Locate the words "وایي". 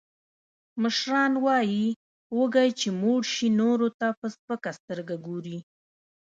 1.45-1.85